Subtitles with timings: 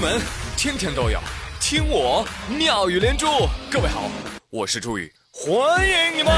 [0.00, 0.18] 门
[0.56, 1.20] 天天都有
[1.60, 3.26] 听我妙语连珠。
[3.70, 4.04] 各位好，
[4.48, 6.32] 我是朱宇，欢迎你们。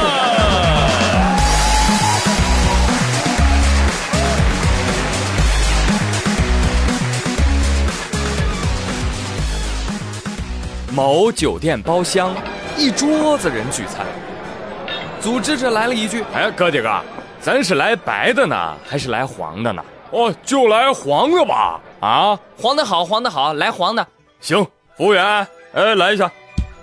[10.90, 12.35] 某酒店包厢，
[12.76, 14.04] 一桌子人聚餐，
[15.21, 17.05] 组织者来了一句：“哎，哥几个，
[17.41, 21.80] 咱是来白的呢，还是来黄的呢？”哦，就来黄的吧。
[22.02, 24.05] 啊，黄的好，黄的好，来黄的。
[24.41, 24.66] 行，
[24.97, 26.29] 服务员，哎，来一下，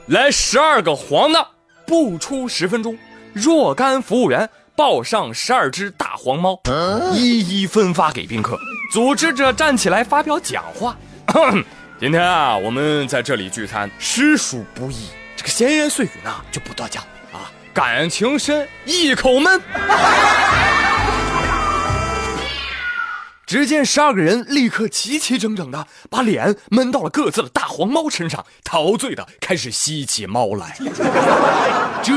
[0.07, 1.45] 来十二个黄的。
[1.85, 2.97] 不出十分钟，
[3.33, 6.57] 若干服务员抱上十二只大黄猫，
[7.13, 8.57] 一一分发给宾客。
[8.93, 10.95] 组织者站起来发表讲话：
[11.99, 15.09] 今天啊，我们在这里聚餐，实属不易。
[15.35, 17.51] 这个闲言碎语呢，就不多讲啊。
[17.73, 19.61] 感情深，一口闷。
[23.49, 30.77] 只见十二个人立刻齐齐整整的把脸闷到了各自的大黄猫身上，陶醉的开始吸起猫来。
[32.03, 32.13] 这，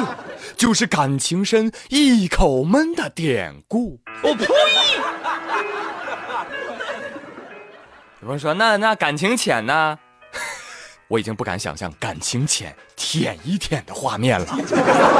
[0.59, 3.99] 就是感情深一口闷的典故。
[4.23, 4.47] 我呸！
[8.21, 9.99] 有人说那那感情浅呢？
[11.09, 14.59] 我已经不敢想象感情浅舔一舔的画面了。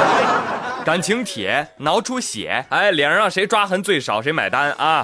[0.85, 5.03] 感情铁挠出血，哎，脸上让谁抓痕最少谁买单啊！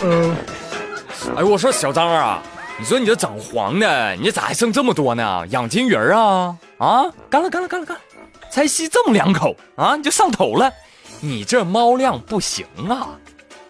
[0.06, 0.36] 嗯，
[1.36, 2.42] 哎，我说小张啊，
[2.78, 5.46] 你说你这整黄的，你咋还剩这么多呢？
[5.48, 6.56] 养金鱼啊？
[6.78, 8.02] 啊，干了干了干了干了，
[8.50, 10.70] 才吸这么两口啊，你就上头了？
[11.20, 13.08] 你这猫量不行啊！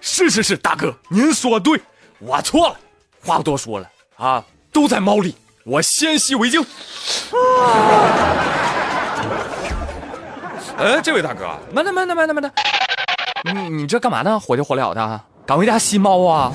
[0.00, 1.80] 是是是，大哥，您说对，
[2.19, 2.77] 我错了，
[3.25, 6.60] 话不多说了啊，都在猫里，我先吸为敬。
[10.77, 12.52] 哎，这位大哥，慢点慢点慢点慢点。
[13.53, 14.41] 你你这干嘛呢？
[14.41, 16.50] 火急火燎的，赶回家吸猫啊！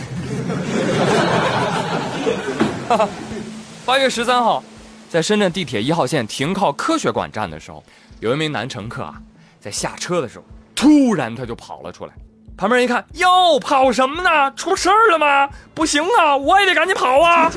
[3.86, 4.64] 八月十三号，
[5.08, 7.84] 在深圳地铁一号线停靠科学馆站的时候，
[8.22, 9.14] 有一名男乘客啊，
[9.60, 12.14] 在下车的时候，突然他就跑了出来。
[12.58, 14.52] 旁边人一看，哟，跑什么呢？
[14.56, 15.48] 出事儿了吗？
[15.76, 17.52] 不行啊，我也得赶紧跑啊！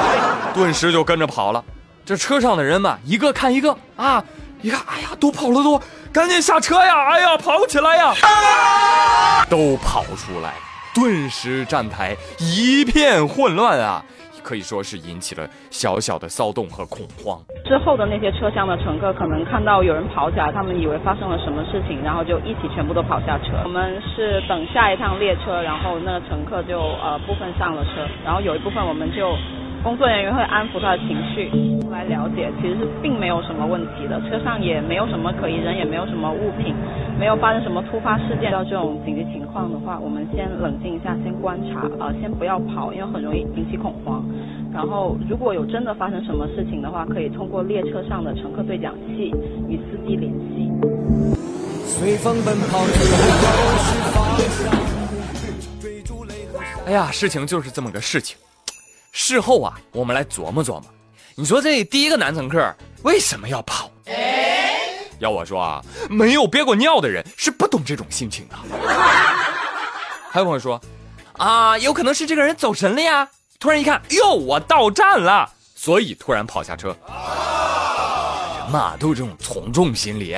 [0.54, 1.62] 顿时就跟着跑了。
[2.06, 4.24] 这车上的人嘛，一个看一个啊，
[4.62, 5.80] 一看，哎呀，都跑了都。
[6.12, 7.06] 赶紧下车呀！
[7.08, 8.12] 哎呀，跑起来呀！
[9.48, 10.54] 都跑出来，
[10.92, 14.02] 顿时站台一片混乱啊！
[14.42, 17.38] 可以说是引起了小小的骚动和恐慌。
[17.64, 23.62] 之后的那些车厢的乘客可能看到有人跑起来，他们以为发生了什么事情，然后就一起全部都跑下车。
[23.62, 29.30] 我们是等下一趟列车，然后那个乘客就呃部分上了车，然后有一部分我们就。
[29.82, 31.48] 工作人员会安抚他的情绪，
[31.90, 36.74] 来了解，其实是并没有什么问题的，车上也没有什么可疑，人也没有什么物品，
[37.18, 38.52] 没有发生什么突发事件。
[38.52, 44.22] 到这种紧急情况的话，我们先冷静一下，先观察，呃，先不要跑，因为很容易引起恐慌。
[44.70, 49.32] 然后，如果有真的发生什么事情的话，可以通过列车上的乘客对讲器
[49.66, 50.70] 与司机联系。
[51.86, 52.78] 随风奔跑
[56.86, 58.36] 哎呀，事情就是这么个事情。
[59.12, 60.84] 事后啊，我们来琢磨琢磨，
[61.34, 63.90] 你说这第一个男乘客为什么要跑？
[65.18, 68.56] 要我说啊，没有憋过尿的人是不懂这种心情的。
[70.30, 70.80] 还有朋友说，
[71.36, 73.28] 啊，有可能是这个人走神了呀，
[73.58, 76.96] 突然一看，哟，我到站了，所以突然跑下车。
[78.62, 80.36] 人嘛都有这种从众心理。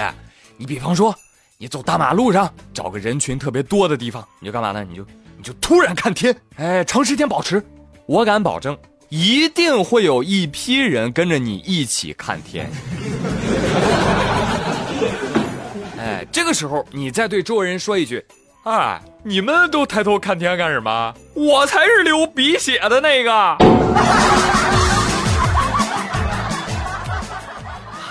[0.57, 1.15] 你比方说，
[1.59, 4.83] 你走大马路上，找个人群特别多的地方，你就干嘛呢？
[4.83, 5.07] 你就
[5.37, 7.63] 你就突然看天，哎，长时间保持。
[8.13, 8.77] 我敢保证，
[9.09, 12.71] 一定会有一批人跟着你一起看天。
[15.99, 18.23] 哎，这个时候你再对周围人说一句
[18.65, 21.15] ：“哎，你们都抬头看天干什么？
[21.33, 23.33] 我才是流鼻血的那个。
[23.35, 23.57] ”啊，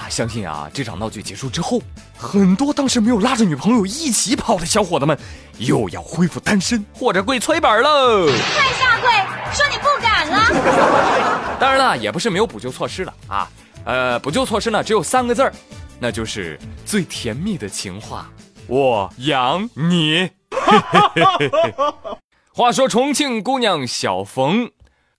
[0.09, 1.79] 相信啊，这场闹剧结束之后，
[2.17, 5.15] 很多当时没有拉着女朋友一起跑的小伙子们，
[5.59, 8.25] 又要恢复单身或者跪催本喽。
[8.25, 8.33] 快
[8.79, 9.11] 下跪，
[9.53, 11.57] 说你不敢了。
[11.59, 13.49] 当然了，也不是没有补救措施了啊。
[13.85, 15.51] 呃，补救措施呢，只有三个字儿，
[15.99, 18.29] 那就是最甜蜜的情话：
[18.67, 20.29] 我养你。
[22.53, 24.69] 话说重庆姑娘小冯，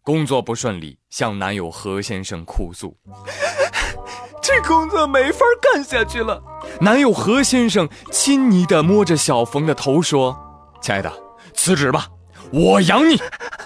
[0.03, 2.97] 工作不顺利，向男友何先生哭诉。
[4.43, 6.43] 这工作没法干下去了。
[6.81, 10.37] 男友何先生亲昵地摸着小冯的头说
[10.83, 11.13] ：“亲爱的，
[11.55, 12.07] 辞职吧，
[12.53, 13.21] 我养你。”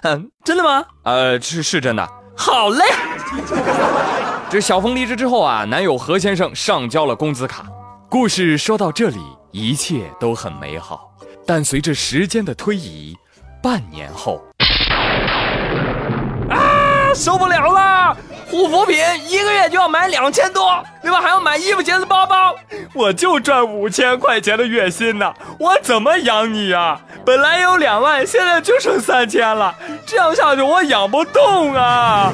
[0.06, 0.84] 嗯， 真的吗？
[1.02, 2.08] 呃，是是真的。
[2.36, 2.84] 好嘞。
[4.48, 7.66] 这小峰离职之后啊，男友何先生上交了工资卡。
[8.08, 9.18] 故事说到这里，
[9.50, 11.10] 一切都很美好。
[11.44, 13.16] 但随着时间的推移，
[13.60, 14.40] 半年后，
[16.48, 18.16] 啊，受不了了！
[18.48, 18.96] 护肤品
[19.28, 21.20] 一个月就要买两千多，对吧？
[21.20, 22.54] 还要买衣服、鞋子、包包，
[22.94, 27.00] 我就赚五千块钱的月薪呢，我怎么养你啊？
[27.24, 29.74] 本来有两万，现在就剩三千了，
[30.06, 32.32] 这样下去我养不动啊！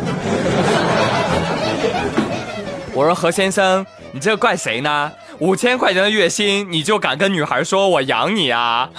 [2.93, 5.11] 我说何先生，你这怪谁呢？
[5.39, 8.91] 五千块钱的月薪，你就敢跟女孩说我养你啊？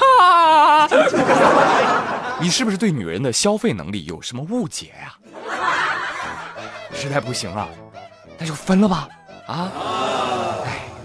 [2.40, 5.14] 你是不是对女人的消费能力有什么误解呀？
[6.94, 7.70] 实在不行了，
[8.40, 9.08] 那就分了吧。
[9.46, 9.70] 啊！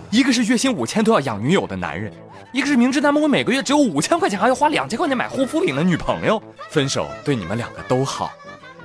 [0.09, 2.13] 哎，一个是月薪五千都要养女友的男人，
[2.53, 6.43] 一个是明知男朋友每个月只有五千块钱还要花两千块钱买护肤品的女朋友。
[6.71, 8.33] 分手对你们两个都好，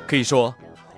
[0.05, 0.53] 可以说，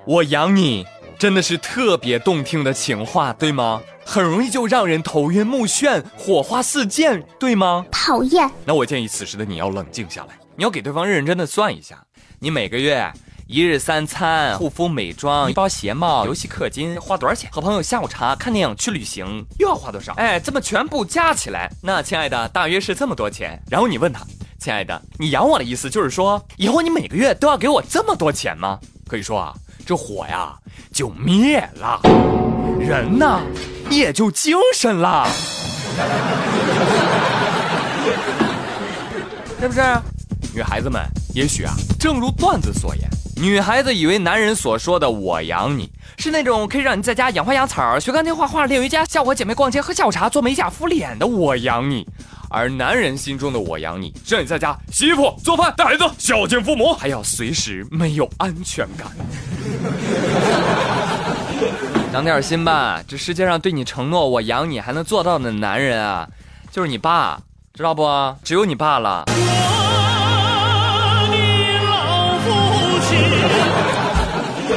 [0.06, 0.86] 我养你。
[1.18, 3.82] 真的是特别动听的情话，对吗？
[4.04, 7.86] 很容易就让人头晕目眩、火花四溅，对吗？
[7.90, 8.52] 讨厌。
[8.66, 12.04] 那我建议此时的你要冷静下来，你要给对方认认真的算一下，
[12.38, 13.10] 你每个月
[13.48, 17.48] 一日三餐、护肤美妆、一包鞋帽、游戏氪金花多少钱？
[17.52, 20.14] 和朋友下午茶、看电影、去旅行又要花多少？
[20.14, 23.62] 哎，这么全部加起来，那亲爱的，大约是这么多钱。
[23.70, 24.26] 然后你问他，
[24.58, 28.80] 亲爱的，你养我的意思就是说，以后你每个月都要给我这么多钱吗？
[29.08, 29.54] 可以说啊。
[29.86, 30.58] 这火呀
[30.92, 32.02] 就灭了，
[32.80, 33.40] 人呢
[33.92, 35.30] 也就精神了，
[39.62, 39.82] 是不是？
[40.56, 41.00] 女孩子们，
[41.36, 43.08] 也许啊，正如段子所言，
[43.38, 52.08] 女孩子以为男人所说的“我养你”是那种可以让你在家养花养草、学钢琴、画画、练瑜伽、下午和姐妹逛街、喝下午茶、做美甲、敷脸的“我养你”。
[52.50, 59.08] 而男人心中的“我养你”，让你在家洗衣服、做饭、带孩子、孝敬父母，还要随时没有安全感。
[62.14, 66.26] 长点心吧，这世界上对你承诺“我养你”还能做到的男人啊，
[66.72, 67.38] 就是你爸，
[67.74, 68.34] 知道不？
[68.44, 69.26] 只有你爸了。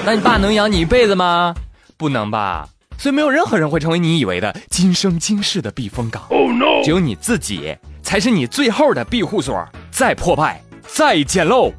[0.05, 1.55] 那你爸能养你一辈子吗？
[1.97, 2.69] 不能吧。
[2.97, 6.23] 所以没有任何人会成为你以为的今生今世的避风港。
[6.31, 6.83] 哦 no！
[6.83, 9.65] 只有你自己才是你最后的庇护所。
[9.91, 11.73] 再破败、再简陋，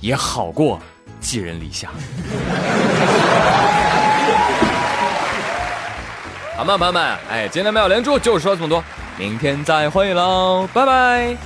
[0.00, 0.78] 也好过
[1.20, 1.88] 寄人篱下。
[6.56, 7.02] 好吗，朋友们？
[7.30, 8.82] 哎，今天没有连珠，就说这么多。
[9.18, 11.36] 明天再会喽，拜拜。